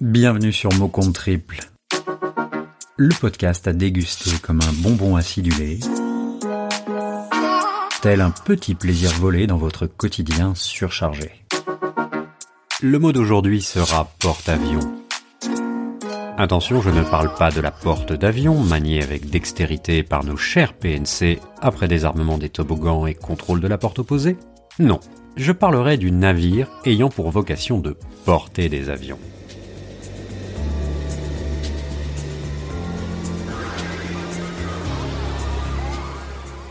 Bienvenue 0.00 0.52
sur 0.52 0.72
Mot 0.74 0.92
Triple, 1.12 1.58
le 2.96 3.12
podcast 3.20 3.66
à 3.66 3.72
déguster 3.72 4.30
comme 4.40 4.60
un 4.60 4.72
bonbon 4.74 5.16
acidulé, 5.16 5.80
tel 8.00 8.20
un 8.20 8.30
petit 8.30 8.76
plaisir 8.76 9.10
volé 9.14 9.48
dans 9.48 9.56
votre 9.56 9.86
quotidien 9.86 10.54
surchargé. 10.54 11.32
Le 12.80 13.00
mot 13.00 13.10
d'aujourd'hui 13.10 13.60
sera 13.60 14.08
porte-avions. 14.20 15.02
Attention, 16.36 16.80
je 16.80 16.90
ne 16.90 17.02
parle 17.02 17.34
pas 17.34 17.50
de 17.50 17.60
la 17.60 17.72
porte 17.72 18.12
d'avion, 18.12 18.56
maniée 18.62 19.02
avec 19.02 19.28
dextérité 19.28 20.04
par 20.04 20.22
nos 20.22 20.36
chers 20.36 20.74
PNC 20.74 21.40
après 21.60 21.88
désarmement 21.88 22.38
des 22.38 22.50
toboggans 22.50 23.08
et 23.08 23.14
contrôle 23.14 23.60
de 23.60 23.66
la 23.66 23.78
porte 23.78 23.98
opposée. 23.98 24.36
Non, 24.78 25.00
je 25.36 25.50
parlerai 25.50 25.96
du 25.96 26.12
navire 26.12 26.68
ayant 26.84 27.08
pour 27.08 27.32
vocation 27.32 27.80
de 27.80 27.96
porter 28.24 28.68
des 28.68 28.90
avions. 28.90 29.18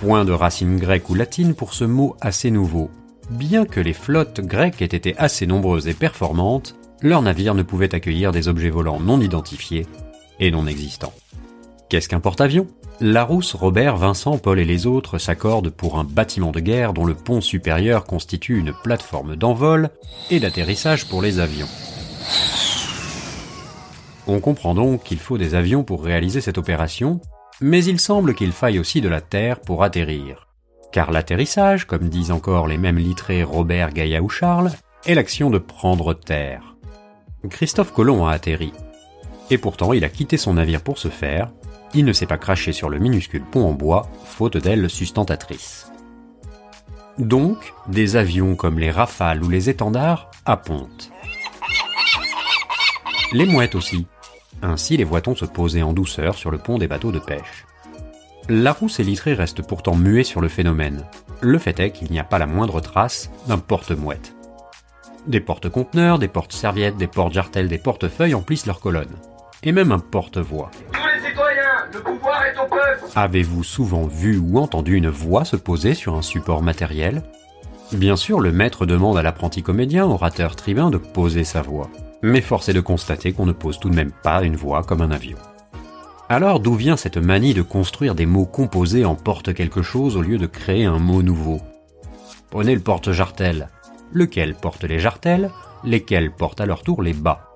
Point 0.00 0.24
de 0.24 0.32
racine 0.32 0.78
grecque 0.78 1.10
ou 1.10 1.14
latine 1.14 1.54
pour 1.54 1.74
ce 1.74 1.84
mot 1.84 2.16
assez 2.22 2.50
nouveau. 2.50 2.90
Bien 3.28 3.66
que 3.66 3.80
les 3.80 3.92
flottes 3.92 4.40
grecques 4.40 4.80
aient 4.80 4.86
été 4.86 5.14
assez 5.18 5.46
nombreuses 5.46 5.88
et 5.88 5.94
performantes, 5.94 6.74
leurs 7.02 7.20
navires 7.20 7.54
ne 7.54 7.62
pouvaient 7.62 7.94
accueillir 7.94 8.32
des 8.32 8.48
objets 8.48 8.70
volants 8.70 8.98
non 8.98 9.20
identifiés 9.20 9.86
et 10.38 10.50
non 10.50 10.66
existants. 10.66 11.12
Qu'est-ce 11.90 12.08
qu'un 12.08 12.20
porte-avions 12.20 12.66
Larousse, 13.02 13.54
Robert, 13.54 13.98
Vincent, 13.98 14.38
Paul 14.38 14.58
et 14.58 14.64
les 14.64 14.86
autres 14.86 15.18
s'accordent 15.18 15.68
pour 15.68 15.98
un 15.98 16.04
bâtiment 16.04 16.50
de 16.50 16.60
guerre 16.60 16.94
dont 16.94 17.04
le 17.04 17.14
pont 17.14 17.42
supérieur 17.42 18.04
constitue 18.04 18.58
une 18.58 18.72
plateforme 18.72 19.36
d'envol 19.36 19.90
et 20.30 20.40
d'atterrissage 20.40 21.08
pour 21.08 21.20
les 21.20 21.40
avions. 21.40 21.68
On 24.26 24.40
comprend 24.40 24.74
donc 24.74 25.02
qu'il 25.02 25.18
faut 25.18 25.36
des 25.36 25.54
avions 25.54 25.84
pour 25.84 26.02
réaliser 26.02 26.40
cette 26.40 26.56
opération, 26.56 27.20
mais 27.60 27.84
il 27.84 28.00
semble 28.00 28.34
qu'il 28.34 28.52
faille 28.52 28.78
aussi 28.78 29.00
de 29.00 29.08
la 29.08 29.20
terre 29.20 29.60
pour 29.60 29.82
atterrir. 29.84 30.48
Car 30.92 31.10
l'atterrissage, 31.10 31.86
comme 31.86 32.08
disent 32.08 32.32
encore 32.32 32.66
les 32.66 32.78
mêmes 32.78 32.98
littrés 32.98 33.42
Robert, 33.42 33.92
Gaïa 33.92 34.22
ou 34.22 34.28
Charles, 34.28 34.72
est 35.06 35.14
l'action 35.14 35.50
de 35.50 35.58
prendre 35.58 36.14
terre. 36.14 36.74
Christophe 37.48 37.92
Colomb 37.92 38.26
a 38.26 38.32
atterri. 38.32 38.72
Et 39.50 39.58
pourtant, 39.58 39.92
il 39.92 40.04
a 40.04 40.08
quitté 40.08 40.36
son 40.36 40.54
navire 40.54 40.82
pour 40.82 40.98
ce 40.98 41.08
faire. 41.08 41.50
Il 41.94 42.04
ne 42.04 42.12
s'est 42.12 42.26
pas 42.26 42.38
craché 42.38 42.72
sur 42.72 42.88
le 42.88 42.98
minuscule 42.98 43.44
pont 43.44 43.66
en 43.66 43.72
bois, 43.72 44.08
faute 44.24 44.56
d'ailes 44.56 44.90
sustentatrices. 44.90 45.90
Donc, 47.18 47.74
des 47.88 48.16
avions 48.16 48.54
comme 48.54 48.78
les 48.78 48.90
Rafales 48.90 49.42
ou 49.42 49.48
les 49.48 49.68
étendards 49.68 50.30
à 50.44 50.56
ponte. 50.56 51.10
Les 53.32 53.46
mouettes 53.46 53.74
aussi, 53.74 54.06
ainsi 54.62 54.96
les 54.96 55.04
voit-on 55.04 55.34
se 55.34 55.44
poser 55.44 55.82
en 55.82 55.92
douceur 55.92 56.36
sur 56.36 56.50
le 56.50 56.58
pont 56.58 56.78
des 56.78 56.88
bateaux 56.88 57.12
de 57.12 57.18
pêche. 57.18 57.66
Larousse 58.48 59.00
et 59.00 59.04
Littré 59.04 59.34
restent 59.34 59.62
pourtant 59.62 59.94
muets 59.94 60.24
sur 60.24 60.40
le 60.40 60.48
phénomène. 60.48 61.04
Le 61.40 61.58
fait 61.58 61.78
est 61.80 61.92
qu'il 61.92 62.10
n'y 62.10 62.18
a 62.18 62.24
pas 62.24 62.38
la 62.38 62.46
moindre 62.46 62.80
trace 62.80 63.30
d'un 63.46 63.58
porte-mouette. 63.58 64.34
Des 65.26 65.40
porte-conteneurs, 65.40 66.18
des 66.18 66.28
porte-serviettes, 66.28 66.96
des 66.96 67.06
porte-jartelles, 67.06 67.68
des 67.68 67.78
portefeuilles 67.78 68.34
emplissent 68.34 68.66
leurs 68.66 68.80
colonnes. 68.80 69.16
Et 69.62 69.72
même 69.72 69.92
un 69.92 69.98
porte-voix. 69.98 70.70
Tous 70.92 71.00
les 71.06 71.28
citoyens, 71.28 71.86
le 71.92 72.00
pouvoir 72.00 72.44
est 72.46 72.58
au 72.58 72.68
peuple 72.68 73.04
Avez-vous 73.14 73.62
souvent 73.62 74.06
vu 74.06 74.38
ou 74.38 74.58
entendu 74.58 74.96
une 74.96 75.10
voix 75.10 75.44
se 75.44 75.56
poser 75.56 75.94
sur 75.94 76.16
un 76.16 76.22
support 76.22 76.62
matériel? 76.62 77.22
Bien 77.92 78.16
sûr, 78.16 78.40
le 78.40 78.52
maître 78.52 78.86
demande 78.86 79.18
à 79.18 79.22
l'apprenti 79.22 79.62
comédien, 79.62 80.06
orateur 80.06 80.56
tribun, 80.56 80.90
de 80.90 80.96
poser 80.96 81.44
sa 81.44 81.60
voix 81.62 81.90
mais 82.22 82.40
force 82.40 82.68
est 82.68 82.74
de 82.74 82.80
constater 82.80 83.32
qu'on 83.32 83.46
ne 83.46 83.52
pose 83.52 83.78
tout 83.78 83.90
de 83.90 83.96
même 83.96 84.12
pas 84.12 84.42
une 84.42 84.56
voix 84.56 84.82
comme 84.82 85.00
un 85.00 85.10
avion. 85.10 85.38
Alors 86.28 86.60
d'où 86.60 86.74
vient 86.74 86.96
cette 86.96 87.16
manie 87.16 87.54
de 87.54 87.62
construire 87.62 88.14
des 88.14 88.26
mots 88.26 88.46
composés 88.46 89.04
en 89.04 89.16
porte 89.16 89.52
quelque 89.52 89.82
chose 89.82 90.16
au 90.16 90.22
lieu 90.22 90.38
de 90.38 90.46
créer 90.46 90.84
un 90.84 90.98
mot 90.98 91.22
nouveau? 91.22 91.60
Prenez 92.50 92.74
le 92.74 92.80
porte-jartel. 92.80 93.68
Lequel 94.12 94.54
porte 94.54 94.84
les 94.84 94.98
jartelles 94.98 95.50
Lesquels 95.82 96.30
portent 96.30 96.60
à 96.60 96.66
leur 96.66 96.82
tour 96.82 97.02
les 97.02 97.14
bas? 97.14 97.50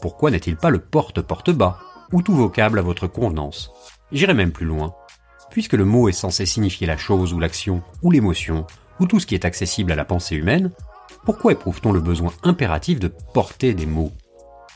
Pourquoi 0.00 0.30
n'est-il 0.30 0.56
pas 0.56 0.70
le 0.70 0.78
porte-porte-bas? 0.78 1.78
Ou 2.12 2.22
tout 2.22 2.34
vocable 2.34 2.78
à 2.78 2.82
votre 2.82 3.06
convenance? 3.06 3.70
J'irai 4.12 4.34
même 4.34 4.52
plus 4.52 4.66
loin. 4.66 4.94
Puisque 5.50 5.74
le 5.74 5.84
mot 5.84 6.08
est 6.08 6.12
censé 6.12 6.46
signifier 6.46 6.86
la 6.86 6.96
chose 6.96 7.32
ou 7.32 7.38
l'action, 7.38 7.82
ou 8.02 8.10
l'émotion, 8.10 8.66
ou 9.00 9.06
tout 9.06 9.20
ce 9.20 9.26
qui 9.26 9.34
est 9.34 9.44
accessible 9.44 9.92
à 9.92 9.96
la 9.96 10.04
pensée 10.04 10.36
humaine, 10.36 10.70
pourquoi 11.24 11.52
éprouve-t-on 11.52 11.92
le 11.92 12.00
besoin 12.00 12.32
impératif 12.42 13.00
de 13.00 13.08
porter 13.08 13.74
des 13.74 13.86
mots? 13.86 14.12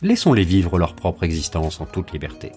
Laissons-les 0.02 0.44
vivre 0.44 0.78
leur 0.78 0.94
propre 0.94 1.24
existence 1.24 1.80
en 1.80 1.86
toute 1.86 2.12
liberté. 2.12 2.52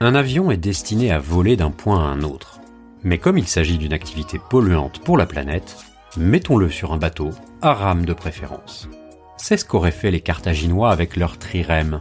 Un 0.00 0.14
avion 0.14 0.50
est 0.50 0.56
destiné 0.56 1.10
à 1.10 1.18
voler 1.18 1.56
d'un 1.56 1.70
point 1.70 1.98
à 1.98 2.08
un 2.08 2.22
autre. 2.22 2.60
Mais 3.02 3.18
comme 3.18 3.38
il 3.38 3.46
s'agit 3.46 3.78
d'une 3.78 3.92
activité 3.92 4.40
polluante 4.50 5.00
pour 5.00 5.16
la 5.16 5.26
planète, 5.26 5.76
mettons-le 6.16 6.68
sur 6.68 6.92
un 6.92 6.96
bateau, 6.96 7.30
à 7.62 7.72
rame 7.72 8.04
de 8.04 8.12
préférence. 8.12 8.88
C'est 9.36 9.56
ce 9.56 9.64
qu'auraient 9.64 9.92
fait 9.92 10.10
les 10.10 10.20
Carthaginois 10.20 10.90
avec 10.90 11.16
leur 11.16 11.38
trirème. 11.38 12.00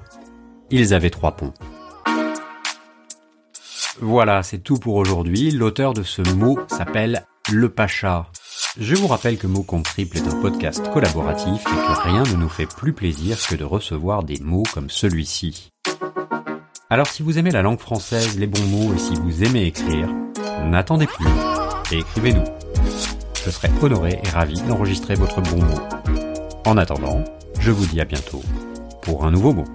Ils 0.71 0.94
avaient 0.94 1.11
trois 1.11 1.35
ponts. 1.35 1.53
Voilà, 3.99 4.44
c'est 4.44 4.59
tout 4.59 4.77
pour 4.77 4.95
aujourd'hui. 4.95 5.51
L'auteur 5.51 5.94
de 5.94 6.03
ce 6.03 6.21
mot 6.35 6.59
s'appelle 6.67 7.25
Le 7.51 7.69
Pacha. 7.69 8.27
Je 8.79 8.95
vous 8.95 9.07
rappelle 9.07 9.39
que 9.39 9.47
Mots 9.47 9.63
Compte 9.63 9.85
Triple 9.85 10.17
est 10.17 10.27
un 10.27 10.39
podcast 10.39 10.88
collaboratif 10.93 11.61
et 11.61 11.63
que 11.63 12.09
rien 12.09 12.23
ne 12.23 12.35
nous 12.35 12.49
fait 12.49 12.67
plus 12.67 12.93
plaisir 12.93 13.35
que 13.47 13.55
de 13.55 13.63
recevoir 13.63 14.21
des 14.23 14.39
mots 14.39 14.65
comme 14.71 14.91
celui-ci. 14.91 15.71
Alors 16.91 17.07
si 17.07 17.23
vous 17.23 17.39
aimez 17.39 17.49
la 17.49 17.63
langue 17.63 17.79
française, 17.79 18.38
les 18.38 18.45
bons 18.45 18.65
mots 18.67 18.93
et 18.93 18.99
si 18.99 19.15
vous 19.15 19.43
aimez 19.43 19.65
écrire, 19.65 20.07
n'attendez 20.65 21.07
plus 21.07 21.25
et 21.91 21.99
écrivez-nous. 21.99 22.43
Je 23.43 23.49
serai 23.49 23.69
honoré 23.81 24.19
et 24.23 24.29
ravi 24.29 24.61
d'enregistrer 24.61 25.15
votre 25.15 25.41
bon 25.41 25.63
mot. 25.63 25.79
En 26.65 26.77
attendant, 26.77 27.23
je 27.59 27.71
vous 27.71 27.88
dis 27.88 27.99
à 27.99 28.05
bientôt 28.05 28.44
pour 29.01 29.25
un 29.25 29.31
nouveau 29.31 29.53
mot. 29.53 29.65